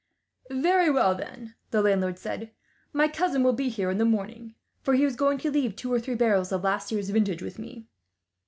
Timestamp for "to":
5.37-5.51